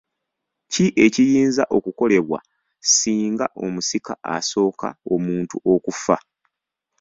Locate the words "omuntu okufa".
5.13-6.17